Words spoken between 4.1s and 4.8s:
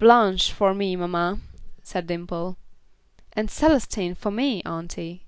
for me,